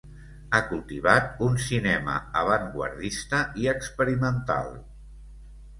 Ha 0.51 0.61
cultivat 0.69 1.43
un 1.49 1.59
cinema 1.65 2.15
avantguardista 2.41 3.45
i 3.65 3.73
experimental. 3.79 4.77